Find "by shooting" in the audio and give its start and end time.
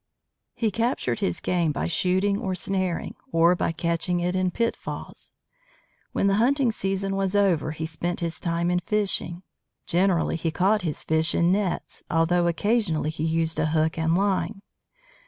1.71-2.39